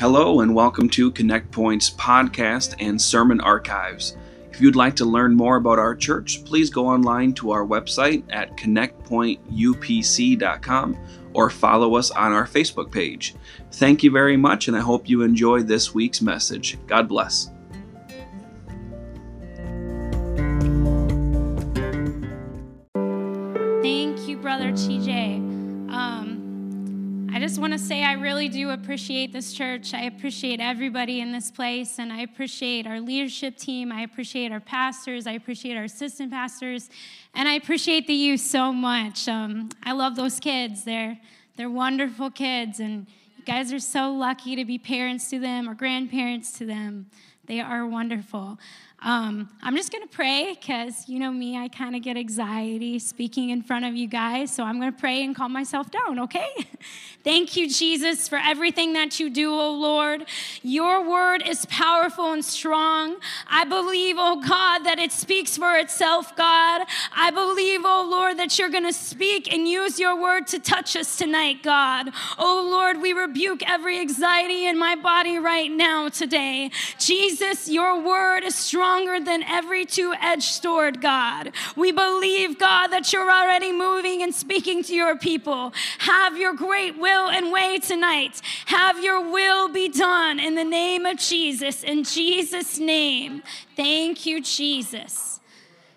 [0.00, 4.16] Hello, and welcome to Connect Point's podcast and sermon archives.
[4.50, 8.24] If you'd like to learn more about our church, please go online to our website
[8.30, 10.96] at connectpointupc.com
[11.34, 13.34] or follow us on our Facebook page.
[13.72, 16.78] Thank you very much, and I hope you enjoy this week's message.
[16.86, 17.50] God bless.
[23.82, 25.90] Thank you, Brother TJ.
[25.90, 26.29] Um,
[27.40, 29.94] just want to say I really do appreciate this church.
[29.94, 33.90] I appreciate everybody in this place, and I appreciate our leadership team.
[33.90, 35.26] I appreciate our pastors.
[35.26, 36.90] I appreciate our assistant pastors,
[37.34, 39.26] and I appreciate the youth so much.
[39.26, 40.84] Um, I love those kids.
[40.84, 41.18] They're
[41.56, 43.06] they're wonderful kids, and
[43.38, 47.06] you guys are so lucky to be parents to them or grandparents to them.
[47.46, 48.58] They are wonderful.
[49.02, 52.98] Um, I'm just going to pray because you know me, I kind of get anxiety
[52.98, 54.54] speaking in front of you guys.
[54.54, 56.48] So I'm going to pray and calm myself down, okay?
[57.22, 60.24] Thank you, Jesus, for everything that you do, oh Lord.
[60.62, 63.16] Your word is powerful and strong.
[63.46, 66.86] I believe, oh God, that it speaks for itself, God.
[67.14, 70.96] I believe, oh Lord, that you're going to speak and use your word to touch
[70.96, 72.10] us tonight, God.
[72.38, 76.70] O Lord, we rebuke every anxiety in my body right now today.
[76.98, 81.52] Jesus, your word is stronger than every two edged sword, God.
[81.76, 85.74] We believe, God, that you're already moving and speaking to your people.
[85.98, 88.40] Have your great will and way tonight.
[88.66, 91.82] Have your will be done in the name of Jesus.
[91.82, 93.42] In Jesus' name.
[93.74, 95.40] Thank you, Jesus.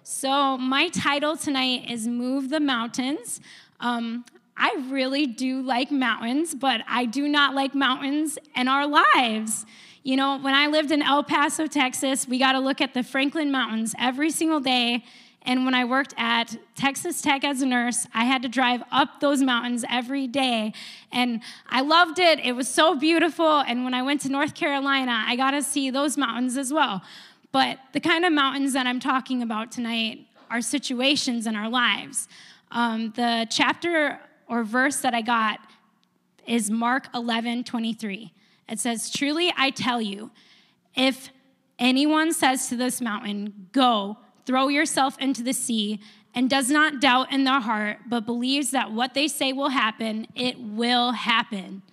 [0.02, 3.39] So, my title tonight is Move the Mountains.
[3.81, 4.25] Um,
[4.57, 9.67] I really do like mountains, but I do not like mountains in our lives.
[10.02, 13.03] You know, when I lived in El Paso, Texas, we got to look at the
[13.03, 15.03] Franklin Mountains every single day.
[15.45, 19.19] And when I worked at Texas Tech as a nurse, I had to drive up
[19.19, 20.73] those mountains every day.
[21.11, 22.39] And I loved it.
[22.39, 23.59] It was so beautiful.
[23.59, 27.02] And when I went to North Carolina, I got to see those mountains as well.
[27.52, 32.27] But the kind of mountains that I'm talking about tonight are situations in our lives.
[32.71, 35.60] Um, the chapter or verse that I got
[36.48, 38.33] is Mark 11 23.
[38.70, 40.31] It says, Truly I tell you,
[40.95, 41.30] if
[41.80, 45.99] anyone says to this mountain, Go, throw yourself into the sea,
[46.36, 50.27] and does not doubt in their heart, but believes that what they say will happen,
[50.36, 51.83] it will happen.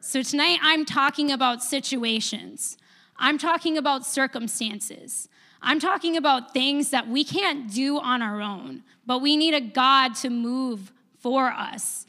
[0.00, 2.76] So tonight I'm talking about situations.
[3.16, 5.28] I'm talking about circumstances.
[5.62, 9.60] I'm talking about things that we can't do on our own, but we need a
[9.60, 12.04] God to move for us.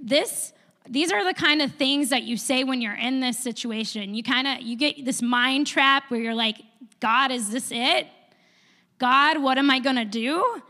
[0.00, 0.52] This
[0.88, 4.14] these are the kind of things that you say when you're in this situation.
[4.14, 6.56] You kind of you get this mind trap where you're like,
[6.98, 8.08] God, is this it?
[9.02, 10.62] God, what am I going to do?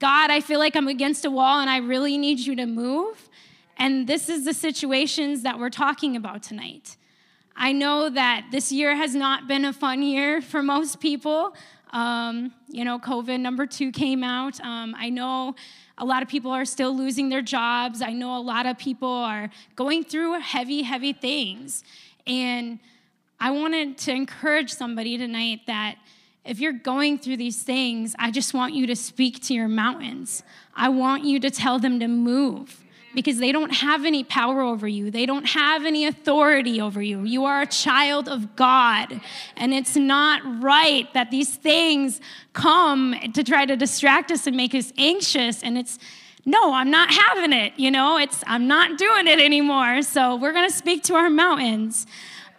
[0.00, 3.28] God, I feel like I'm against a wall and I really need you to move.
[3.76, 6.96] And this is the situations that we're talking about tonight.
[7.54, 11.54] I know that this year has not been a fun year for most people.
[11.92, 14.60] Um, you know, COVID number two came out.
[14.62, 15.54] Um, I know
[15.96, 18.02] a lot of people are still losing their jobs.
[18.02, 21.84] I know a lot of people are going through heavy, heavy things.
[22.26, 22.80] And
[23.38, 25.98] I wanted to encourage somebody tonight that
[26.46, 30.42] if you're going through these things, I just want you to speak to your mountains.
[30.74, 32.82] I want you to tell them to move
[33.14, 35.10] because they don't have any power over you.
[35.10, 37.22] They don't have any authority over you.
[37.24, 39.20] You are a child of God.
[39.56, 42.20] And it's not right that these things
[42.52, 45.62] come to try to distract us and make us anxious.
[45.62, 45.98] And it's,
[46.44, 47.72] no, I'm not having it.
[47.76, 50.02] You know, it's, I'm not doing it anymore.
[50.02, 52.06] So we're going to speak to our mountains.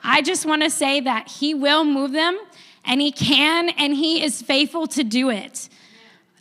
[0.03, 2.39] I just want to say that He will move them,
[2.87, 5.69] and He can, and He is faithful to do it.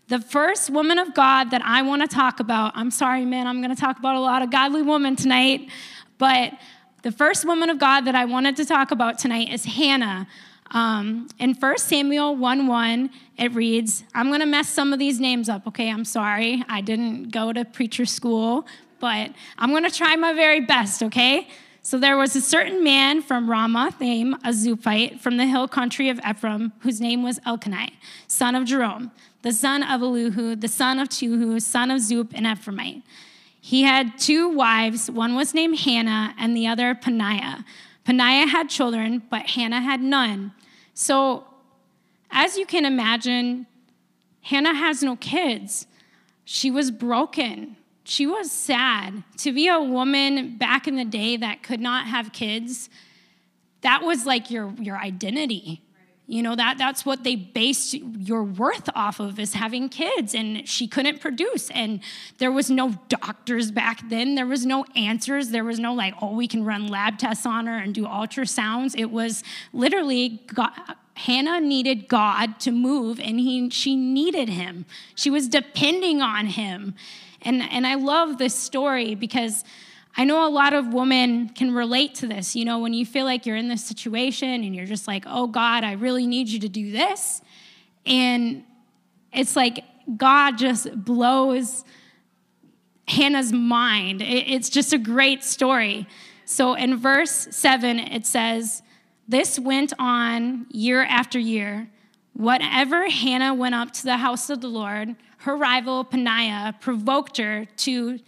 [0.09, 3.61] The first woman of God that I want to talk about, I'm sorry, man, I'm
[3.61, 5.69] going to talk about a lot of godly women tonight,
[6.17, 6.53] but
[7.03, 10.29] the first woman of God that I wanted to talk about tonight is Hannah.
[10.71, 15.21] Um, in 1 Samuel 1 1, it reads, I'm going to mess some of these
[15.21, 15.91] names up, okay?
[15.91, 16.65] I'm sorry.
[16.69, 18.67] I didn't go to preacher school,
[19.01, 21.49] but I'm going to try my very best, okay?
[21.87, 26.09] So there was a certain man from Ramah named a Zuphite from the hill country
[26.09, 27.91] of Ephraim, whose name was Elkanah,
[28.27, 29.13] son of Jerome
[29.43, 33.05] the son of Elihu, the son of Tohu, son of Zup, an Ephraimite.
[33.61, 35.09] He had two wives.
[35.09, 37.65] One was named Hannah, and the other Peninnah.
[38.05, 40.55] Peninnah had children, but Hannah had none.
[40.93, 41.45] So,
[42.33, 43.69] as you can imagine,
[44.43, 45.87] Hannah has no kids.
[46.45, 47.77] She was broken.
[48.09, 49.25] She was sad.
[49.39, 52.89] To be a woman back in the day that could not have kids,
[53.81, 55.83] that was like your, your identity
[56.29, 60.35] You know, that that's what they based your worth off of is having kids.
[60.35, 61.71] And she couldn't produce.
[61.71, 62.01] And
[62.39, 64.35] there was no doctors back then.
[64.35, 65.51] There was no answers.
[65.51, 68.99] There was no like, oh, we can run lab tests on her and do ultrasounds.
[68.99, 70.73] It was literally God,
[71.15, 74.85] Hannah needed God to move, and he she needed him.
[75.15, 76.95] She was depending on him.
[77.43, 79.65] And, and I love this story because
[80.17, 82.57] I know a lot of women can relate to this.
[82.57, 85.47] You know, when you feel like you're in this situation and you're just like, oh,
[85.47, 87.43] God, I really need you to do this.
[88.07, 88.65] And
[89.33, 89.85] it's like
[90.17, 91.85] God just blows
[93.09, 94.23] Hannah's mind.
[94.23, 96.07] It's just a great story.
[96.45, 98.83] So in verse 7, it says,
[99.29, 101.89] This went on year after year.
[102.33, 105.17] Whatever Hannah went up to the house of the Lord,
[105.47, 108.19] her rival Peninnah provoked her to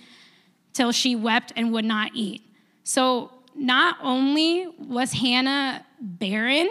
[0.72, 2.42] till she wept and would not eat.
[2.84, 6.68] So not only was Hannah barren,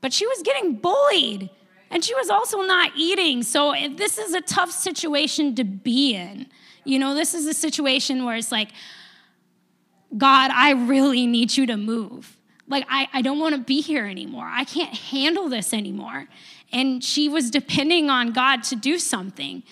[0.00, 1.50] but she was getting bullied.
[1.90, 3.42] And she was also not eating.
[3.42, 6.46] So this is a tough situation to be in.
[6.84, 8.70] You know, this is a situation where it's like,
[10.16, 12.36] God, I really need you to move.
[12.70, 14.48] Like, I, I don't want to be here anymore.
[14.48, 16.28] I can't handle this anymore.
[16.72, 19.64] And she was depending on God to do something.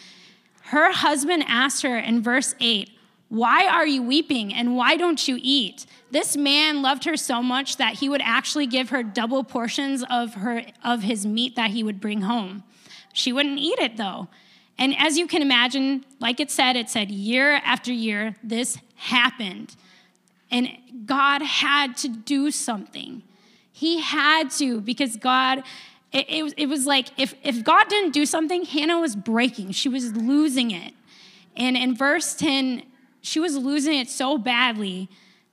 [0.64, 2.90] Her husband asked her in verse 8,
[3.28, 5.86] why are you weeping and why don't you eat?
[6.10, 10.34] This man loved her so much that he would actually give her double portions of
[10.34, 12.64] her of his meat that he would bring home.
[13.12, 14.28] She wouldn't eat it though.
[14.78, 19.76] And as you can imagine, like it said, it said year after year this happened.
[20.50, 20.68] And
[21.04, 23.22] God had to do something.
[23.70, 25.62] He had to because God
[26.12, 29.72] it, it, it was like if, if God didn't do something, Hannah was breaking.
[29.72, 30.94] She was losing it.
[31.56, 32.82] And in verse 10,
[33.20, 35.08] she was losing it so badly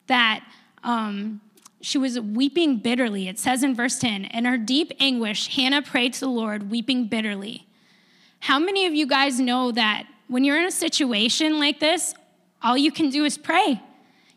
[0.07, 0.45] that
[0.83, 1.41] um,
[1.81, 3.27] she was weeping bitterly.
[3.27, 7.07] It says in verse 10, in her deep anguish, Hannah prayed to the Lord, weeping
[7.07, 7.67] bitterly.
[8.39, 12.13] How many of you guys know that when you're in a situation like this,
[12.61, 13.81] all you can do is pray?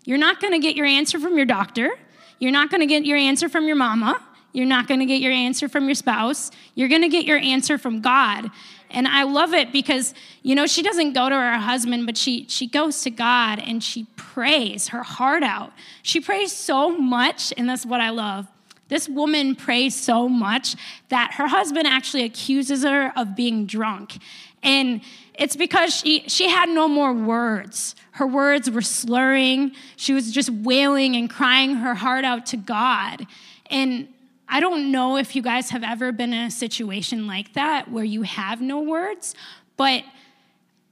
[0.08, 1.90] You're not going to get your answer from your doctor.
[2.38, 4.18] You're not going to get your answer from your mama.
[4.54, 6.50] You're not going to get your answer from your spouse.
[6.74, 8.50] You're going to get your answer from God.
[8.90, 12.46] And I love it because, you know, she doesn't go to her husband, but she,
[12.48, 15.74] she goes to God and she prays her heart out.
[16.02, 18.46] She prays so much, and that's what I love.
[18.88, 20.74] This woman prays so much
[21.10, 24.16] that her husband actually accuses her of being drunk.
[24.62, 25.02] And
[25.38, 27.94] it's because she, she had no more words.
[28.10, 29.72] Her words were slurring.
[29.96, 33.24] She was just wailing and crying her heart out to God.
[33.70, 34.08] And
[34.48, 38.04] I don't know if you guys have ever been in a situation like that where
[38.04, 39.36] you have no words,
[39.76, 40.02] but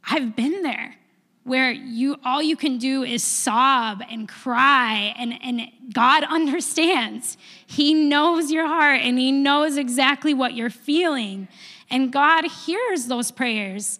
[0.08, 0.94] I've been there
[1.42, 7.36] where you all you can do is sob and cry and, and God understands.
[7.66, 11.48] He knows your heart and he knows exactly what you're feeling.
[11.90, 13.98] And God hears those prayers.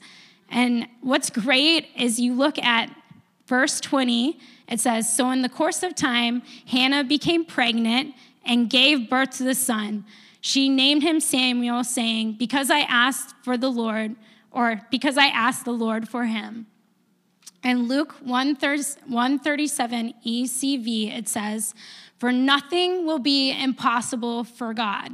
[0.50, 2.90] And what's great is you look at
[3.46, 4.38] verse 20,
[4.68, 8.14] it says, So in the course of time, Hannah became pregnant
[8.44, 10.04] and gave birth to the son.
[10.40, 14.14] She named him Samuel, saying, Because I asked for the Lord,
[14.52, 16.66] or because I asked the Lord for him.
[17.62, 21.74] And Luke 137 ECV, it says,
[22.18, 25.10] For nothing will be impossible for God.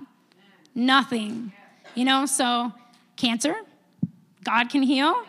[0.74, 1.52] Nothing.
[1.94, 2.72] You know, so
[3.16, 3.54] cancer,
[4.44, 5.24] God can heal.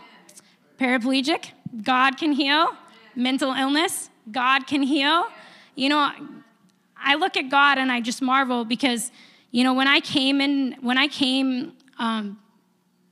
[0.79, 1.51] Paraplegic,
[1.83, 2.75] God can heal.
[3.15, 5.27] Mental illness, God can heal.
[5.75, 6.11] You know,
[6.97, 9.11] I look at God and I just marvel because,
[9.51, 12.39] you know, when I came in, when I came um,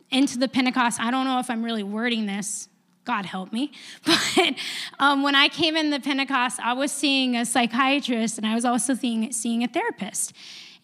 [0.10, 2.68] into the Pentecost, I don't know if I'm really wording this.
[3.04, 3.72] God help me.
[4.06, 4.56] But
[5.00, 8.66] um, when I came in the Pentecost, I was seeing a psychiatrist and I was
[8.66, 10.34] also seeing, seeing a therapist.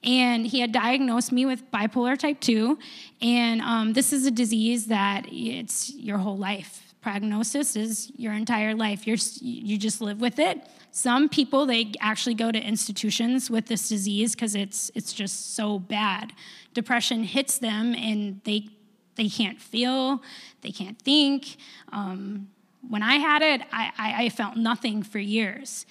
[0.08, 2.80] And he had diagnosed me with bipolar type 2.
[3.22, 8.76] And um, this is a disease that it's your whole life prognosis is your entire
[8.76, 9.08] life.
[9.08, 10.68] You're, you just live with it.
[10.92, 15.80] Some people, they actually go to institutions with this disease because it's, it's just so
[15.80, 16.34] bad.
[16.74, 18.68] Depression hits them and they,
[19.16, 20.22] they can't feel,
[20.62, 21.56] they can't think.
[21.94, 22.50] Um,
[22.90, 25.86] when I had it, I, I, I, felt nothing for years.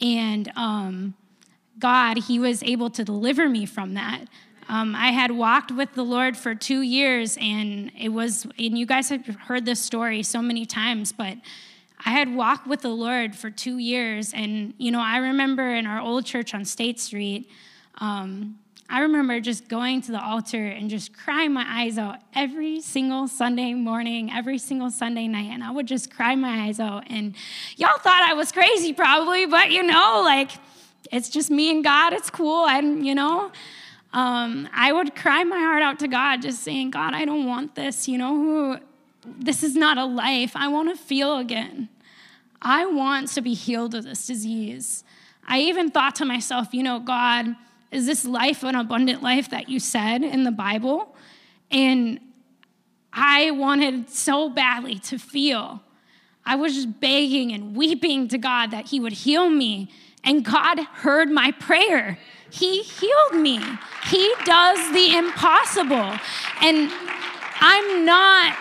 [0.00, 1.14] And um,
[1.80, 4.26] God, He was able to deliver me from that.
[4.68, 8.86] Um, I had walked with the Lord for two years, and it was, and you
[8.86, 11.38] guys have heard this story so many times, but
[12.06, 14.32] I had walked with the Lord for two years.
[14.32, 17.50] And, you know, I remember in our old church on State Street,
[17.98, 18.58] um,
[18.88, 23.28] I remember just going to the altar and just crying my eyes out every single
[23.28, 25.50] Sunday morning, every single Sunday night.
[25.50, 27.04] And I would just cry my eyes out.
[27.08, 27.34] And
[27.76, 30.50] y'all thought I was crazy, probably, but you know, like,
[31.10, 32.12] it's just me and God.
[32.12, 32.66] It's cool.
[32.66, 33.50] And, you know,
[34.12, 37.74] um, I would cry my heart out to God, just saying, God, I don't want
[37.74, 38.08] this.
[38.08, 38.76] You know, who,
[39.24, 40.52] this is not a life.
[40.54, 41.88] I want to feel again.
[42.62, 45.04] I want to be healed of this disease.
[45.46, 47.56] I even thought to myself, you know, God,
[47.90, 51.14] is this life an abundant life that you said in the Bible?
[51.70, 52.20] And
[53.12, 55.82] I wanted so badly to feel.
[56.44, 59.90] I was just begging and weeping to God that He would heal me.
[60.24, 62.18] And God heard my prayer.
[62.50, 63.60] He healed me.
[64.08, 66.18] He does the impossible.
[66.60, 66.90] And
[67.60, 68.56] I'm not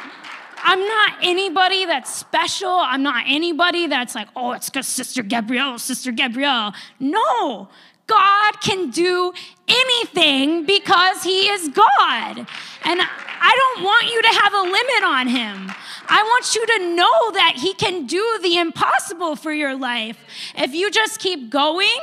[0.61, 2.69] I'm not anybody that's special.
[2.69, 6.73] I'm not anybody that's like, oh, it's because Sister Gabrielle, Sister Gabrielle.
[6.99, 7.69] No,
[8.09, 9.31] God can do
[9.67, 12.47] anything because He is God.
[12.83, 13.01] And
[13.41, 15.71] I don't want you to have a limit on Him.
[16.07, 20.17] I want you to know that He can do the impossible for your life.
[20.55, 21.99] If you just keep going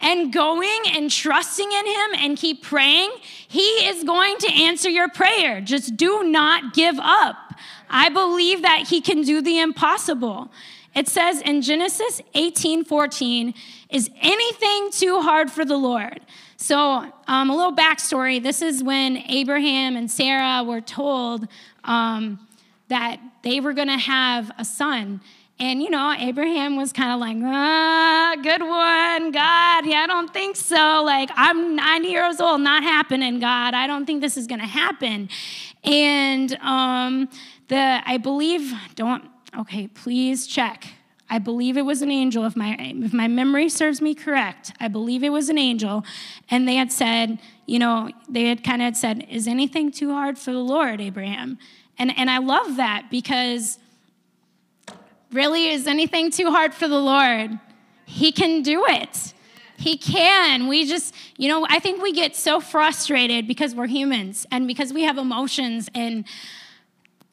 [0.00, 5.08] and going and trusting in Him and keep praying, He is going to answer your
[5.08, 5.60] prayer.
[5.60, 7.36] Just do not give up.
[7.88, 10.50] I believe that He can do the impossible.
[10.96, 13.54] It says in Genesis 18 14,
[13.90, 16.20] is anything too hard for the Lord?
[16.56, 21.46] So, um, a little backstory this is when Abraham and Sarah were told
[21.84, 22.40] um,
[22.88, 25.20] that they were going to have a son.
[25.58, 29.86] And, you know, Abraham was kind of like, ah, good one, God.
[29.86, 31.02] Yeah, I don't think so.
[31.02, 33.72] Like, I'm 90 years old, not happening, God.
[33.72, 35.30] I don't think this is going to happen.
[35.82, 37.30] And um,
[37.68, 39.24] the, I believe, don't,
[39.58, 40.88] okay, please check.
[41.28, 44.72] I believe it was an angel, if my, if my memory serves me correct.
[44.78, 46.04] I believe it was an angel.
[46.50, 50.38] And they had said, you know, they had kind of said, Is anything too hard
[50.38, 51.58] for the Lord, Abraham?
[51.98, 53.78] And, and I love that because
[55.32, 57.58] really, is anything too hard for the Lord?
[58.04, 59.34] He can do it.
[59.78, 60.68] He can.
[60.68, 64.92] We just, you know, I think we get so frustrated because we're humans and because
[64.92, 66.24] we have emotions and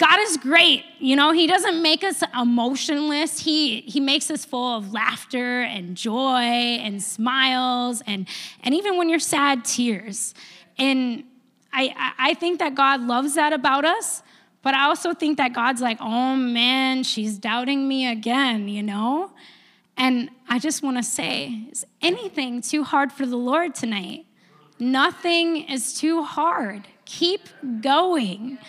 [0.03, 0.83] God is great.
[0.99, 3.39] You know, He doesn't make us emotionless.
[3.39, 8.27] He, he makes us full of laughter and joy and smiles and,
[8.63, 10.33] and even when you're sad, tears.
[10.77, 11.23] And
[11.71, 14.23] I, I think that God loves that about us,
[14.61, 19.31] but I also think that God's like, oh man, she's doubting me again, you know?
[19.95, 24.25] And I just want to say, is anything too hard for the Lord tonight?
[24.79, 26.89] Nothing is too hard.
[27.05, 27.47] Keep
[27.79, 28.59] going.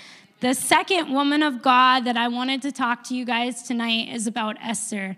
[0.40, 4.26] The second woman of God that I wanted to talk to you guys tonight is
[4.26, 5.16] about Esther.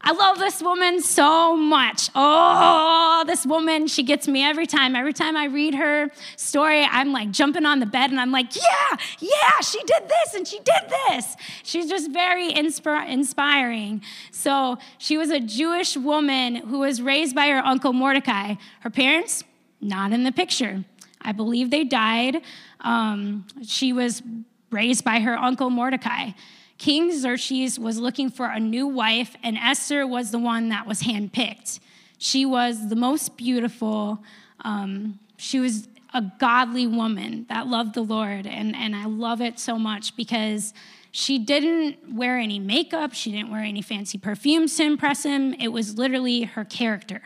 [0.00, 2.08] I love this woman so much.
[2.14, 4.94] Oh, this woman, she gets me every time.
[4.94, 8.54] Every time I read her story, I'm like jumping on the bed and I'm like,
[8.54, 11.36] yeah, yeah, she did this and she did this.
[11.64, 14.02] She's just very insp- inspiring.
[14.30, 18.54] So she was a Jewish woman who was raised by her uncle Mordecai.
[18.80, 19.42] Her parents,
[19.80, 20.84] not in the picture.
[21.20, 22.40] I believe they died.
[22.80, 24.22] Um, she was
[24.70, 26.30] raised by her uncle Mordecai.
[26.78, 31.02] King Xerxes was looking for a new wife, and Esther was the one that was
[31.02, 31.80] handpicked.
[32.18, 34.22] She was the most beautiful.
[34.60, 39.58] Um, she was a godly woman that loved the Lord, and, and I love it
[39.58, 40.72] so much because
[41.10, 45.54] she didn't wear any makeup, she didn't wear any fancy perfumes to impress him.
[45.54, 47.22] It was literally her character,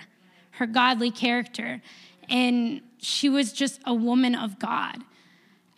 [0.52, 1.82] her godly character.
[2.28, 5.02] And she was just a woman of God.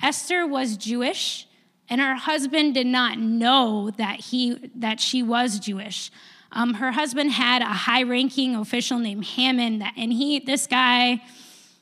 [0.02, 1.46] Esther was Jewish
[1.88, 6.10] and her husband did not know that he that she was Jewish.
[6.52, 11.20] Um, her husband had a high-ranking official named Haman, that, and he this guy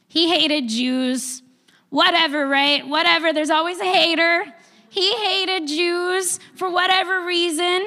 [0.09, 1.43] he hated Jews.
[1.89, 2.87] Whatever, right?
[2.87, 3.33] Whatever.
[3.33, 4.45] There's always a hater.
[4.89, 7.83] He hated Jews for whatever reason.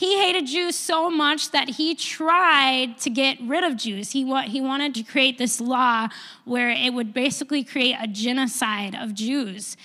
[0.00, 4.12] He hated Jews so much that he tried to get rid of Jews.
[4.12, 6.08] He, wa- he wanted to create this law
[6.46, 9.76] where it would basically create a genocide of Jews.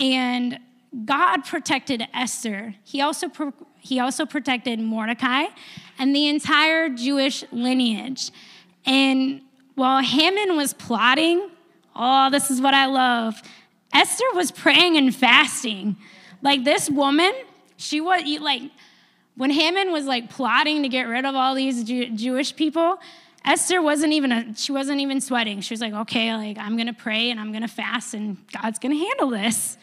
[0.00, 0.58] And
[1.04, 2.74] God protected Esther.
[2.82, 5.44] He also, pro- he also protected Mordecai
[6.00, 8.32] and the entire Jewish lineage.
[8.84, 9.40] And
[9.76, 11.48] while Haman was plotting,
[11.94, 13.40] oh, this is what I love,
[13.94, 15.96] Esther was praying and fasting.
[16.42, 17.32] Like this woman,
[17.76, 18.62] she was like,
[19.40, 23.00] when Haman was like plotting to get rid of all these Jew- Jewish people,
[23.42, 25.62] Esther wasn't even a, she wasn't even sweating.
[25.62, 28.96] She was like, okay, like I'm gonna pray and I'm gonna fast and God's gonna
[28.96, 29.78] handle this.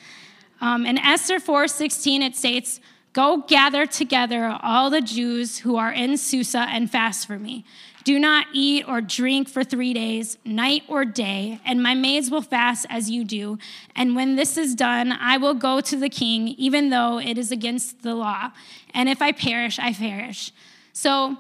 [0.62, 2.80] Um, in Esther 4:16, it states,
[3.14, 7.66] "Go gather together all the Jews who are in Susa and fast for me.
[8.08, 12.42] Do not eat or drink for three days, night or day, and my maids will
[12.42, 13.60] fast as you do.
[13.98, 17.52] And when this is done, I will go to the king, even though it is
[17.52, 18.52] against the law.
[18.94, 20.54] And if I perish, I perish."
[20.94, 21.36] So,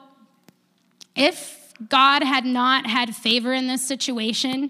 [1.16, 4.70] if God had not had favor in this situation,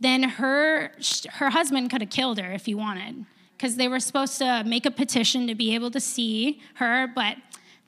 [0.00, 0.92] then her
[1.32, 4.86] her husband could have killed her if he wanted because they were supposed to make
[4.86, 7.36] a petition to be able to see her but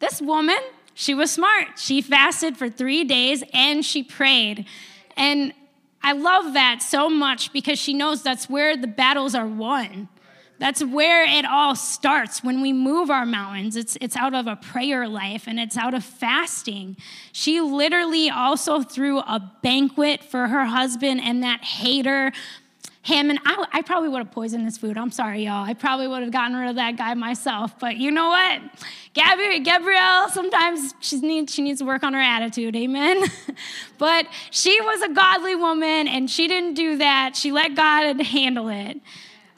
[0.00, 0.58] this woman
[1.00, 4.66] she was smart she fasted for 3 days and she prayed
[5.16, 5.52] and
[6.02, 10.08] I love that so much because she knows that's where the battles are won.
[10.58, 13.76] That's where it all starts when we move our mountains.
[13.76, 16.98] It's, it's out of a prayer life and it's out of fasting.
[17.32, 22.32] She literally also threw a banquet for her husband and that hater
[23.02, 24.98] Haman, I, I probably would have poisoned this food.
[24.98, 25.64] I'm sorry, y'all.
[25.64, 27.78] I probably would have gotten rid of that guy myself.
[27.78, 28.60] But you know what?
[29.14, 32.76] Gabrielle, sometimes she needs, she needs to work on her attitude.
[32.76, 33.24] Amen.
[33.98, 37.36] but she was a godly woman and she didn't do that.
[37.36, 39.00] She let God handle it.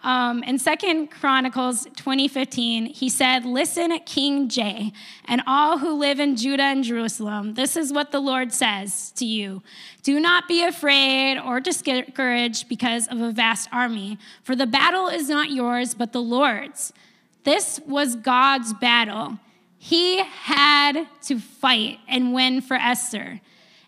[0.03, 4.93] Um, in Second Chronicles 2015, he said, Listen, King J,
[5.27, 9.25] and all who live in Judah and Jerusalem, this is what the Lord says to
[9.25, 9.63] you.
[10.03, 15.29] Do not be afraid or discouraged because of a vast army, for the battle is
[15.29, 16.93] not yours, but the Lord's.
[17.45, 19.39] This was God's battle.
[19.79, 23.41] He had to fight and win for Esther.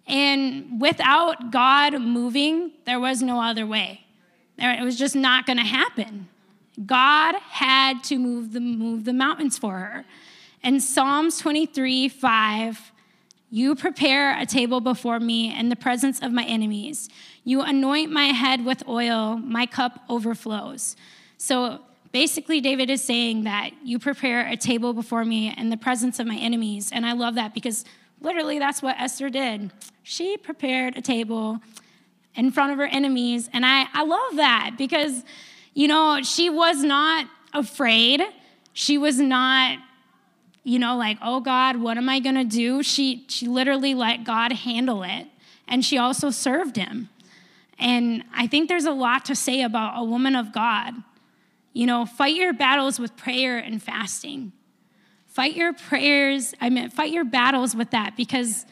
[0.06, 4.03] And without God moving, there was no other way.
[4.58, 6.28] It was just not going to happen.
[6.84, 10.04] God had to move the, move the mountains for her.
[10.62, 12.92] And Psalms 23 5,
[13.50, 17.08] you prepare a table before me in the presence of my enemies.
[17.44, 20.96] You anoint my head with oil, my cup overflows.
[21.36, 21.80] So
[22.10, 26.26] basically, David is saying that you prepare a table before me in the presence of
[26.26, 26.90] my enemies.
[26.90, 27.84] And I love that because
[28.20, 29.70] literally that's what Esther did.
[30.02, 31.60] She prepared a table
[32.36, 33.48] in front of her enemies.
[33.52, 35.24] And I, I love that because,
[35.72, 38.22] you know, she was not afraid.
[38.72, 39.78] She was not,
[40.64, 42.82] you know, like, oh God, what am I going to do?
[42.82, 45.26] She, she literally let God handle it.
[45.68, 47.08] And she also served him.
[47.78, 50.94] And I think there's a lot to say about a woman of God.
[51.72, 54.52] You know, fight your battles with prayer and fasting.
[55.26, 58.66] Fight your prayers, I mean, fight your battles with that because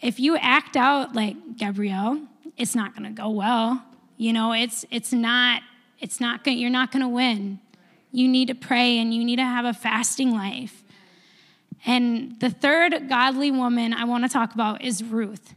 [0.00, 2.27] if you act out like Gabrielle,
[2.58, 3.82] it's not going to go well.
[4.16, 5.62] You know, it's it's not
[6.00, 7.60] it's not going you're not going to win.
[8.10, 10.82] You need to pray and you need to have a fasting life.
[11.86, 15.54] And the third godly woman I want to talk about is Ruth.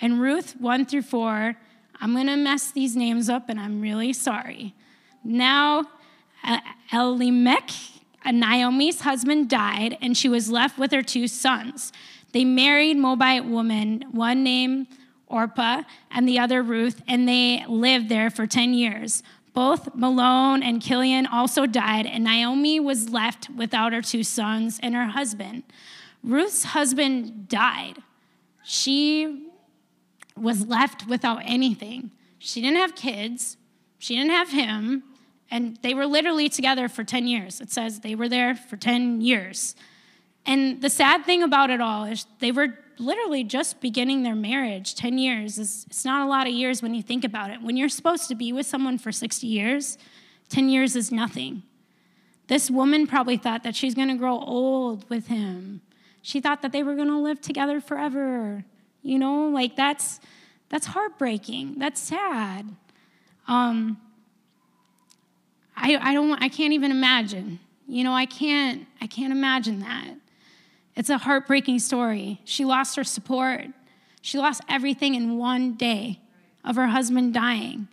[0.00, 1.56] And Ruth 1 through 4,
[2.00, 4.74] I'm going to mess these names up and I'm really sorry.
[5.24, 5.84] Now,
[6.44, 6.60] uh,
[6.92, 7.70] Elimelech,
[8.24, 11.92] uh, Naomi's husband, died and she was left with her two sons.
[12.32, 14.88] They married Moabite woman, one named
[15.26, 19.22] Orpah, and the other Ruth, and they lived there for 10 years.
[19.52, 24.94] Both Mahlon and Chilion also died, and Naomi was left without her two sons and
[24.94, 25.62] her husband.
[26.22, 27.98] Ruth's husband died.
[28.64, 29.48] She
[30.36, 32.10] was left without anything.
[32.38, 33.56] She didn't have kids,
[33.98, 35.04] she didn't have him,
[35.50, 37.60] and they were literally together for 10 years.
[37.60, 39.76] It says they were there for 10 years.
[40.44, 44.94] And the sad thing about it all is they were literally just beginning their marriage
[44.94, 47.62] 10 years is it's not a lot of years when you think about it.
[47.62, 49.98] When you're supposed to be with someone for 60 years
[50.50, 51.62] 10 years is nothing.
[52.48, 55.80] This woman probably thought that she's going to grow old with him.
[56.20, 58.64] She thought that they were going to live together forever.
[59.02, 60.20] You know like that's
[60.68, 61.78] that's heartbreaking.
[61.78, 62.74] That's sad.
[63.46, 63.98] Um
[65.76, 67.60] i i don't i can't even imagine.
[67.86, 70.14] You know i can't i can't imagine that
[70.96, 72.40] it's a heartbreaking story.
[72.44, 73.66] She lost her support.
[74.22, 76.20] She lost everything in one day
[76.64, 77.88] of her husband dying.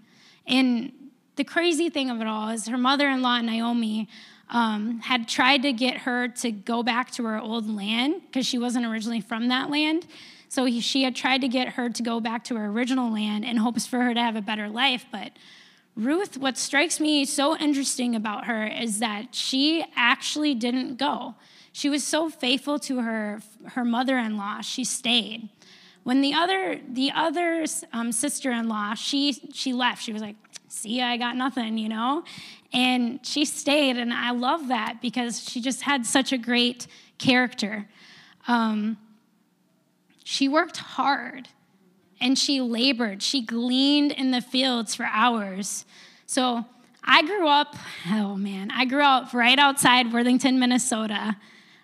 [0.47, 0.91] And
[1.35, 4.07] the crazy thing of it all is her mother in law, Naomi,
[4.49, 8.57] um, had tried to get her to go back to her old land because she
[8.57, 10.05] wasn't originally from that land.
[10.49, 13.45] So he, she had tried to get her to go back to her original land
[13.45, 15.05] in hopes for her to have a better life.
[15.09, 15.31] But
[15.95, 21.35] Ruth, what strikes me so interesting about her is that she actually didn't go.
[21.73, 25.49] She was so faithful to her, her mother-in-law, she stayed.
[26.03, 30.03] When the other, the other um, sister-in-law, she, she left.
[30.03, 30.35] She was like,
[30.67, 32.23] see, I got nothing, you know?
[32.73, 37.87] And she stayed, and I love that because she just had such a great character.
[38.47, 38.97] Um,
[40.23, 41.49] she worked hard
[42.19, 43.21] and she labored.
[43.21, 45.85] She gleaned in the fields for hours.
[46.25, 46.65] So
[47.03, 47.75] I grew up,
[48.09, 51.35] oh man, I grew up right outside Worthington, Minnesota.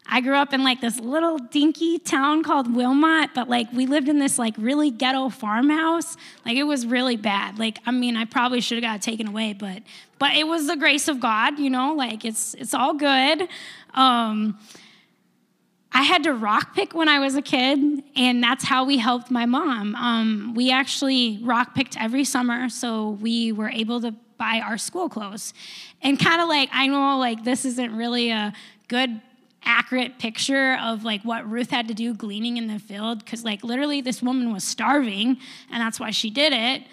[0.10, 4.08] I grew up in like this little dinky town called Wilmont, but like we lived
[4.08, 6.16] in this like really ghetto farmhouse.
[6.46, 7.60] Like it was really bad.
[7.60, 9.84] Like I mean, I probably should have got taken away, but
[10.20, 11.94] but it was the grace of God, you know.
[11.94, 13.48] Like it's it's all good.
[13.94, 14.58] Um,
[15.92, 19.32] I had to rock pick when I was a kid, and that's how we helped
[19.32, 19.96] my mom.
[19.96, 25.10] Um, we actually rock picked every summer, so we were able to buy our school
[25.10, 25.54] clothes.
[26.02, 28.54] And kind of like, I know like this isn't really a
[28.88, 29.20] good
[29.68, 33.64] accurate picture of like what Ruth had to do gleaning in the field because like
[33.64, 35.38] literally this woman was starving
[35.72, 36.84] and that's why she did it.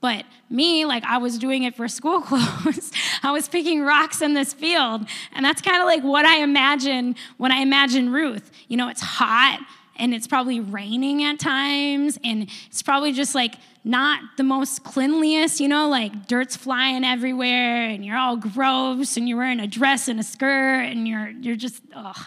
[0.00, 2.92] But me, like I was doing it for school clothes.
[3.22, 5.06] I was picking rocks in this field.
[5.32, 8.50] And that's kind of like what I imagine when I imagine Ruth.
[8.68, 9.60] You know, it's hot
[9.96, 15.60] and it's probably raining at times and it's probably just like not the most cleanliest,
[15.60, 20.08] you know, like dirt's flying everywhere and you're all gross and you're wearing a dress
[20.08, 22.18] and a skirt and you're you're just ugh.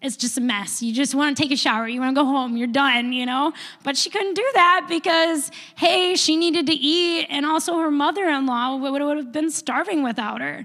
[0.00, 0.80] It's just a mess.
[0.80, 1.88] You just want to take a shower.
[1.88, 2.56] You want to go home.
[2.56, 3.52] You're done, you know?
[3.82, 8.28] But she couldn't do that because, hey, she needed to eat, and also her mother
[8.28, 10.64] in law would have been starving without her.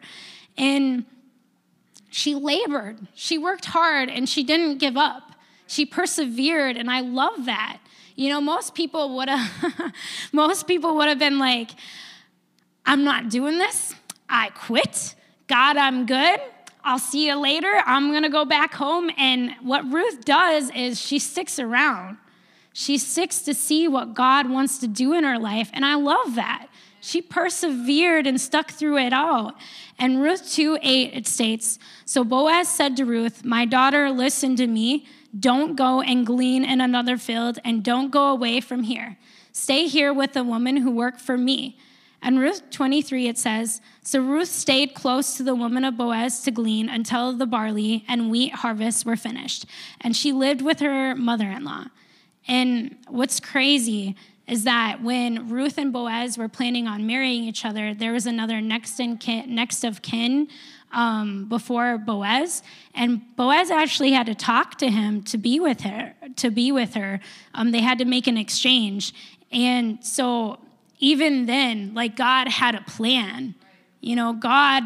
[0.56, 1.06] And
[2.12, 5.32] she labored, she worked hard, and she didn't give up.
[5.66, 7.80] She persevered, and I love that.
[8.16, 9.94] You know, most people would have
[10.32, 11.72] most people would have been like,
[12.86, 13.96] I'm not doing this.
[14.30, 15.16] I quit.
[15.48, 16.40] God, I'm good.
[16.84, 17.82] I'll see you later.
[17.86, 19.10] I'm going to go back home.
[19.18, 22.18] And what Ruth does is she sticks around.
[22.74, 25.70] She sticks to see what God wants to do in her life.
[25.74, 26.68] And I love that.
[27.00, 29.54] She persevered and stuck through it all.
[30.00, 34.68] And Ruth 2 8, it states So Boaz said to Ruth, My daughter, listen to
[34.68, 35.06] me.
[35.38, 39.18] Don't go and glean in another field, and don't go away from here.
[39.52, 41.78] Stay here with the woman who worked for me.
[42.22, 46.52] And Ruth 23, it says, So Ruth stayed close to the woman of Boaz to
[46.52, 49.66] glean until the barley and wheat harvests were finished.
[50.00, 51.86] And she lived with her mother in law.
[52.48, 54.16] And what's crazy
[54.48, 58.62] is that when Ruth and Boaz were planning on marrying each other, there was another
[58.62, 60.48] next, in kin, next of kin
[60.94, 66.14] um, before Boaz, and Boaz actually had to talk to him to be with her.
[66.38, 67.20] To be with her,
[67.54, 69.14] um, they had to make an exchange,
[69.52, 70.60] and so
[71.00, 73.56] even then, like God had a plan.
[74.02, 74.84] You know, God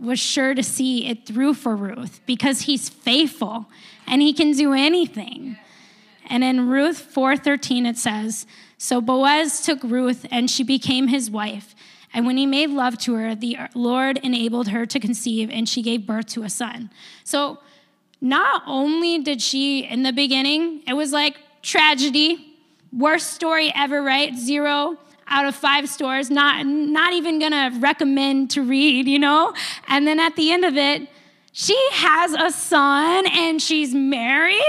[0.00, 3.66] was sure to see it through for Ruth because He's faithful
[4.06, 5.56] and He can do anything.
[6.28, 11.74] And in Ruth 4:13 it says, "So Boaz took Ruth and she became his wife."
[12.12, 15.82] And when he made love to her, the Lord enabled her to conceive, and she
[15.82, 16.90] gave birth to a son.
[17.24, 17.58] So,
[18.20, 22.56] not only did she, in the beginning, it was like tragedy,
[22.92, 24.34] worst story ever, right?
[24.34, 29.52] Zero out of five stores, not, not even gonna recommend to read, you know?
[29.86, 31.08] And then at the end of it,
[31.52, 34.62] she has a son and she's married.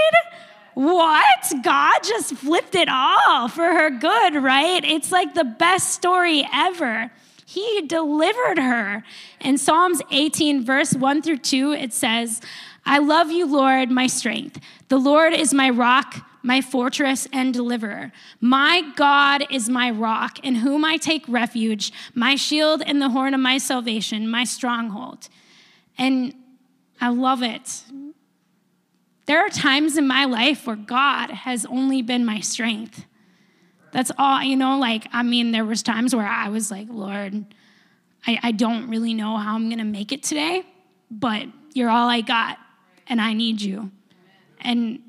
[0.74, 1.52] What?
[1.62, 4.84] God just flipped it all for her good, right?
[4.84, 7.10] It's like the best story ever.
[7.50, 9.02] He delivered her.
[9.40, 12.40] In Psalms 18, verse 1 through 2, it says,
[12.86, 14.60] I love you, Lord, my strength.
[14.86, 18.12] The Lord is my rock, my fortress and deliverer.
[18.40, 23.34] My God is my rock, in whom I take refuge, my shield and the horn
[23.34, 25.28] of my salvation, my stronghold.
[25.98, 26.32] And
[27.00, 27.82] I love it.
[29.26, 33.06] There are times in my life where God has only been my strength.
[33.92, 37.44] That's all, you know, like, I mean, there was times where I was like, Lord,
[38.26, 40.64] I, I don't really know how I'm gonna make it today,
[41.10, 42.58] but you're all I got,
[43.08, 43.90] and I need you.
[44.60, 45.00] And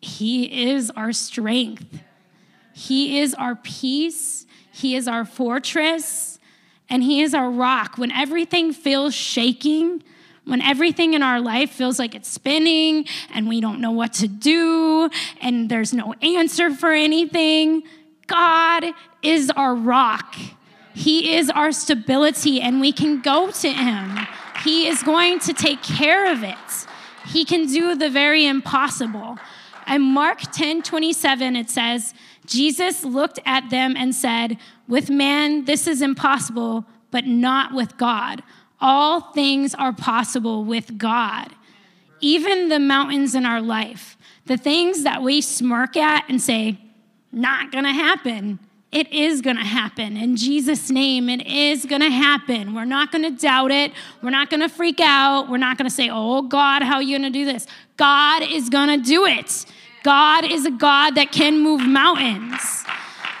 [0.00, 2.00] He is our strength.
[2.72, 4.46] He is our peace.
[4.72, 6.40] He is our fortress,
[6.88, 7.96] and He is our rock.
[7.96, 10.02] When everything feels shaking,
[10.44, 14.28] when everything in our life feels like it's spinning and we don't know what to
[14.28, 15.08] do
[15.40, 17.82] and there's no answer for anything,
[18.26, 18.84] God
[19.22, 20.36] is our rock.
[20.94, 24.18] He is our stability, and we can go to Him.
[24.62, 26.86] He is going to take care of it.
[27.26, 29.38] He can do the very impossible.
[29.88, 32.14] In Mark 10 27, it says,
[32.46, 38.42] Jesus looked at them and said, With man, this is impossible, but not with God.
[38.80, 41.48] All things are possible with God.
[42.20, 46.78] Even the mountains in our life, the things that we smirk at and say,
[47.32, 48.58] not gonna happen,
[48.92, 50.16] it is gonna happen.
[50.16, 52.74] In Jesus' name, it is gonna happen.
[52.74, 53.92] We're not gonna doubt it.
[54.22, 55.50] We're not gonna freak out.
[55.50, 57.66] We're not gonna say, oh God, how are you gonna do this?
[57.96, 59.66] God is gonna do it.
[60.04, 62.84] God is a God that can move mountains.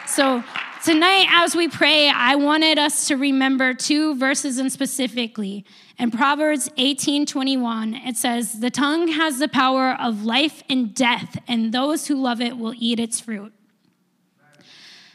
[0.06, 0.42] So
[0.84, 5.64] Tonight, as we pray, I wanted us to remember two verses in specifically.
[5.98, 11.40] In Proverbs 18 21, it says, The tongue has the power of life and death,
[11.48, 13.54] and those who love it will eat its fruit.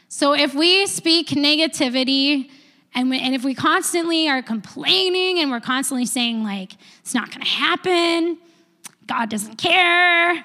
[0.08, 2.50] So if we speak negativity,
[2.92, 7.30] and, we, and if we constantly are complaining and we're constantly saying, like, it's not
[7.30, 8.38] gonna happen,
[9.06, 10.44] God doesn't care,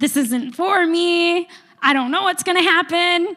[0.00, 1.48] this isn't for me.
[1.80, 3.36] I don't know what's to happen.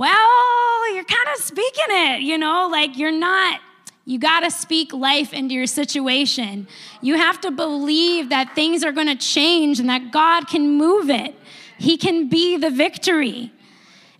[0.00, 3.60] Well, you're kind of speaking it, you know, like you're not
[4.06, 6.66] you got to speak life into your situation.
[7.02, 11.10] You have to believe that things are going to change and that God can move
[11.10, 11.34] it.
[11.76, 13.52] He can be the victory.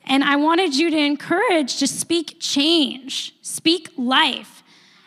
[0.04, 4.62] And I wanted you to encourage to speak change, speak life.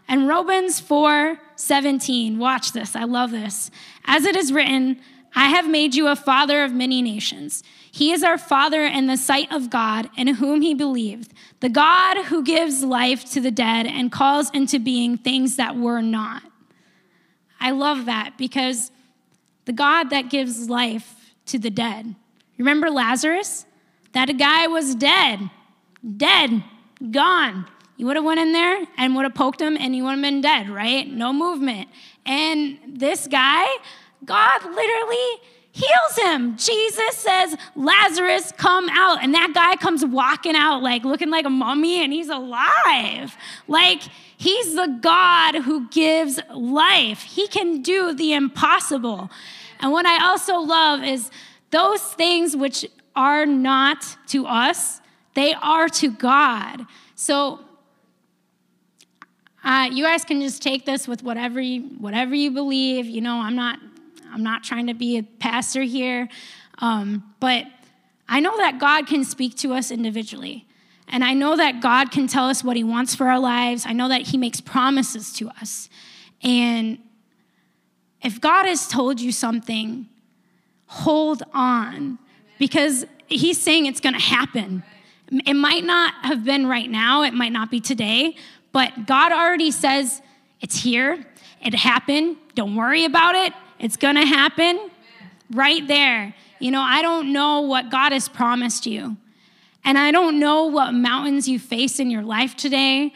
[0.07, 3.69] And Romans 4 17, watch this, I love this.
[4.05, 4.99] As it is written,
[5.35, 7.63] I have made you a father of many nations.
[7.95, 12.25] He is our father in the sight of God, in whom he believed, the God
[12.25, 16.41] who gives life to the dead and calls into being things that were not.
[17.59, 18.91] I love that because
[19.65, 22.15] the God that gives life to the dead.
[22.57, 23.67] Remember Lazarus?
[24.13, 25.51] That guy was dead,
[26.17, 26.63] dead,
[27.11, 27.67] gone.
[27.97, 30.21] You would have went in there and would have poked him and he would have
[30.21, 31.07] been dead, right?
[31.07, 31.89] No movement.
[32.25, 33.67] And this guy,
[34.25, 35.41] God literally
[35.73, 36.55] heals him.
[36.55, 39.23] Jesus says, Lazarus, come out.
[39.23, 43.35] And that guy comes walking out, like looking like a mummy, and he's alive.
[43.67, 44.03] Like,
[44.37, 47.23] he's the God who gives life.
[47.23, 49.31] He can do the impossible.
[49.79, 51.31] And what I also love is
[51.71, 55.01] those things which are not to us,
[55.33, 56.85] they are to God.
[57.15, 57.61] So,
[59.63, 63.07] uh, you guys can just take this with whatever you, whatever you believe.
[63.07, 63.79] You know, I'm not
[64.33, 66.27] I'm not trying to be a pastor here,
[66.79, 67.65] um, but
[68.27, 70.65] I know that God can speak to us individually.
[71.07, 73.85] And I know that God can tell us what He wants for our lives.
[73.85, 75.89] I know that He makes promises to us.
[76.41, 76.97] And
[78.23, 80.07] if God has told you something,
[80.87, 82.17] hold on
[82.57, 84.83] because He's saying it's going to happen.
[85.45, 88.35] It might not have been right now, it might not be today,
[88.71, 90.21] but God already says
[90.61, 91.25] it's here,
[91.63, 94.89] it happened, don't worry about it, it's going to happen
[95.51, 96.33] right there.
[96.59, 99.17] You know, I don't know what God has promised you.
[99.83, 103.13] And I don't know what mountains you face in your life today.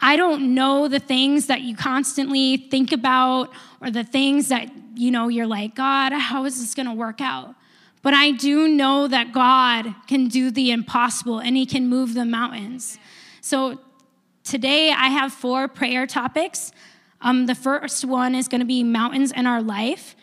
[0.00, 3.50] I don't know the things that you constantly think about
[3.80, 7.20] or the things that, you know, you're like, God, how is this going to work
[7.20, 7.56] out?
[8.00, 12.24] But I do know that God can do the impossible and He can move the
[12.24, 13.00] mountains.
[13.40, 13.80] So
[14.44, 16.70] today I have four prayer topics.
[17.24, 20.14] Um, the first one is going to be mountains in our life.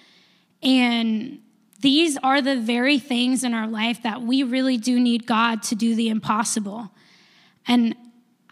[0.64, 1.40] And
[1.82, 5.76] these are the very things in our life that we really do need God to
[5.76, 6.92] do the impossible.
[7.68, 7.96] And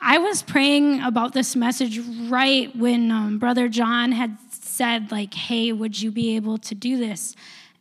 [0.01, 5.71] I was praying about this message right when um, Brother John had said, like, hey,
[5.71, 7.35] would you be able to do this?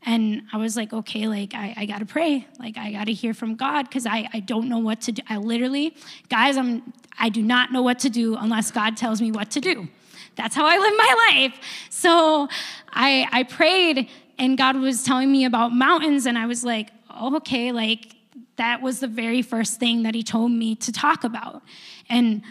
[0.05, 2.47] And I was like, okay, like, I, I gotta pray.
[2.59, 5.23] Like, I gotta hear from God because I, I don't know what to do.
[5.29, 5.97] I literally,
[6.29, 9.61] guys, I'm, I do not know what to do unless God tells me what to
[9.61, 9.89] do.
[10.39, 11.61] That's how I live my life.
[11.91, 12.49] So
[12.91, 16.91] I, I prayed, and God was telling me about mountains, and I was like,
[17.23, 18.15] okay, like
[18.57, 21.63] that was the very first thing that He told me to talk about.
[22.09, 22.43] And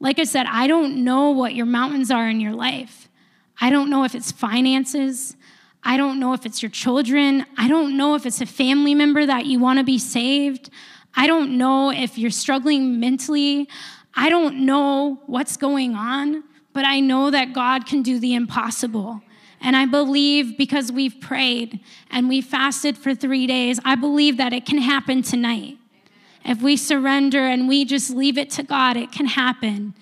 [0.00, 3.08] like I said, I don't know what your mountains are in your life.
[3.60, 5.36] I don't know if it's finances.
[5.84, 7.46] I don't know if it's your children.
[7.56, 10.68] I don't know if it's a family member that you want to be saved.
[11.14, 13.68] I don't know if you're struggling mentally.
[14.14, 16.42] I don't know what's going on
[16.76, 19.22] but I know that God can do the impossible.
[19.62, 24.52] And I believe because we've prayed and we fasted for three days, I believe that
[24.52, 25.78] it can happen tonight.
[26.44, 29.94] If we surrender and we just leave it to God, it can happen.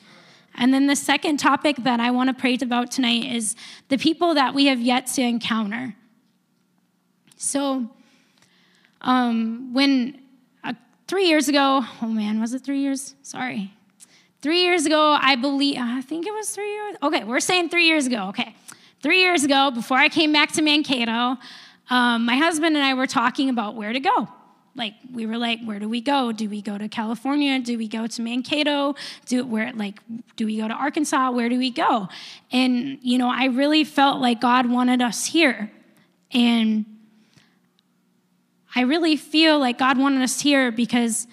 [0.56, 3.54] And then the second topic that I want to pray about tonight is
[3.88, 5.94] the people that we have yet to encounter.
[7.36, 7.88] So,
[9.00, 10.20] um, when
[10.64, 10.72] uh,
[11.06, 13.14] three years ago, oh man, was it three years?
[13.22, 13.72] Sorry.
[14.44, 16.96] Three years ago, I believe, I think it was three years.
[17.02, 18.26] Okay, we're saying three years ago.
[18.28, 18.54] Okay.
[19.00, 21.38] Three years ago, before I came back to Mankato,
[21.88, 24.28] um, my husband and I were talking about where to go.
[24.74, 26.30] Like we were like, where do we go?
[26.30, 27.58] Do we go to California?
[27.58, 28.96] Do we go to Mankato?
[29.24, 30.00] Do where like
[30.36, 31.30] do we go to Arkansas?
[31.30, 32.10] Where do we go?
[32.52, 35.72] And you know, I really felt like God wanted us here.
[36.32, 36.84] And
[38.76, 41.28] I really feel like God wanted us here because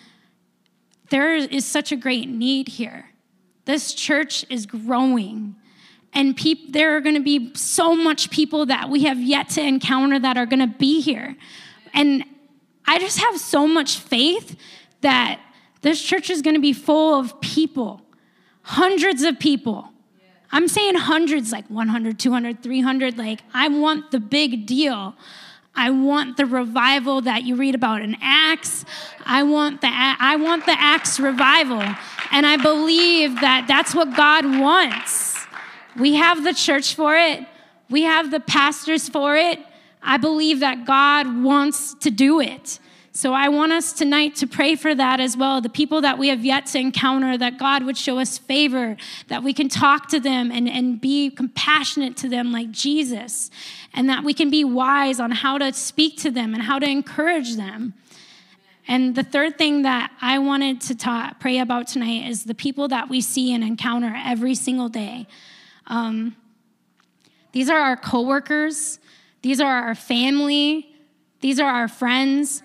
[1.12, 3.10] there is such a great need here.
[3.66, 5.56] This church is growing.
[6.14, 9.62] And peop- there are going to be so much people that we have yet to
[9.62, 11.36] encounter that are going to be here.
[11.94, 12.24] And
[12.86, 14.58] I just have so much faith
[15.02, 15.40] that
[15.82, 18.02] this church is going to be full of people,
[18.62, 19.90] hundreds of people.
[20.54, 23.18] I'm saying hundreds, like 100, 200, 300.
[23.18, 25.16] Like, I want the big deal.
[25.76, 28.86] I want the revival that you read about in Acts.
[29.26, 31.82] I want the I want the Acts revival.
[32.32, 35.46] And I believe that that's what God wants.
[35.98, 37.46] We have the church for it.
[37.90, 39.60] We have the pastors for it.
[40.02, 42.80] I believe that God wants to do it.
[43.14, 45.60] So I want us tonight to pray for that as well.
[45.60, 48.96] The people that we have yet to encounter, that God would show us favor,
[49.28, 53.52] that we can talk to them and, and be compassionate to them like Jesus,
[53.94, 56.90] and that we can be wise on how to speak to them and how to
[56.90, 57.96] encourage them.
[58.88, 63.10] And the third thing that I wanted to pray about tonight is the people that
[63.10, 65.28] we see and encounter every single day.
[65.88, 66.38] Um,
[67.52, 69.00] these are our coworkers,
[69.42, 70.96] these are our family,
[71.42, 72.64] these are our friends.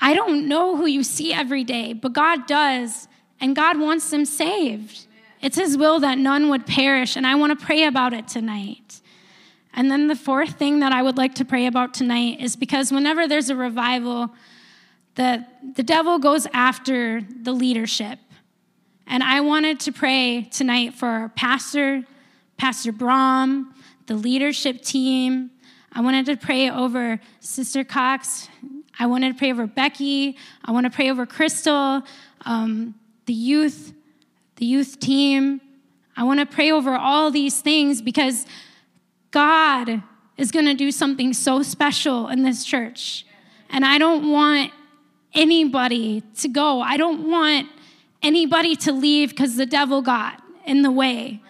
[0.00, 3.08] I don't know who you see every day, but God does,
[3.40, 5.06] and God wants them saved.
[5.42, 9.00] It's His will that none would perish, and I want to pray about it tonight.
[9.72, 12.90] And then the fourth thing that I would like to pray about tonight is because
[12.90, 14.30] whenever there's a revival,
[15.14, 18.18] the, the devil goes after the leadership.
[19.06, 22.04] And I wanted to pray tonight for our Pastor,
[22.56, 23.74] Pastor Brom,
[24.06, 25.50] the leadership team.
[25.92, 28.48] I wanted to pray over Sister Cox,
[29.00, 30.36] I want to pray over Becky.
[30.62, 32.02] I want to pray over Crystal,
[32.44, 33.94] um, the youth,
[34.56, 35.62] the youth team.
[36.18, 38.44] I want to pray over all these things because
[39.30, 40.02] God
[40.36, 43.24] is going to do something so special in this church.
[43.70, 44.70] And I don't want
[45.32, 46.82] anybody to go.
[46.82, 47.68] I don't want
[48.22, 51.40] anybody to leave because the devil got in the way.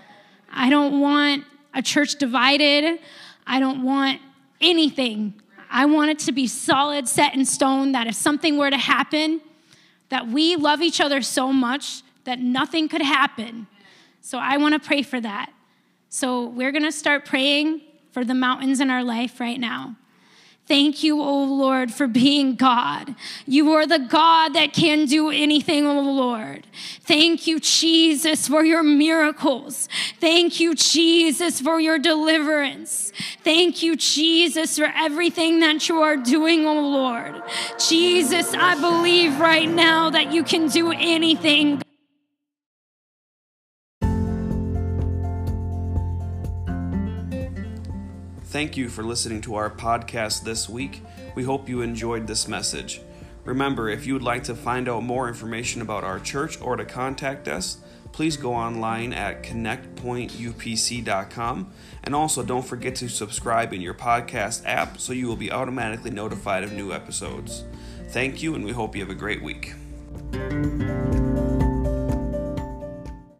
[0.52, 1.42] I don't want
[1.74, 3.00] a church divided.
[3.44, 4.20] I don't want
[4.60, 5.34] anything
[5.70, 9.40] I want it to be solid, set in stone, that if something were to happen,
[10.08, 13.66] that we love each other so much that nothing could happen.
[14.20, 15.52] So I want to pray for that.
[16.08, 19.96] So we're going to start praying for the mountains in our life right now.
[20.70, 23.16] Thank you, O Lord, for being God.
[23.44, 26.64] You are the God that can do anything, O Lord.
[27.00, 29.88] Thank you, Jesus, for your miracles.
[30.20, 33.12] Thank you, Jesus, for your deliverance.
[33.42, 37.42] Thank you, Jesus, for everything that you are doing, O Lord.
[37.76, 41.82] Jesus, I believe right now that you can do anything.
[48.50, 51.02] Thank you for listening to our podcast this week.
[51.36, 53.00] We hope you enjoyed this message.
[53.44, 56.84] Remember, if you would like to find out more information about our church or to
[56.84, 57.78] contact us,
[58.10, 61.72] please go online at connectpointupc.com.
[62.02, 66.10] And also, don't forget to subscribe in your podcast app so you will be automatically
[66.10, 67.62] notified of new episodes.
[68.08, 69.74] Thank you, and we hope you have a great week.